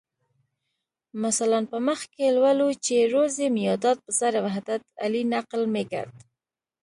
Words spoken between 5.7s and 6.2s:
میکرد.